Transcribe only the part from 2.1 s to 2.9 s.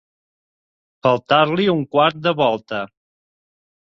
de volta.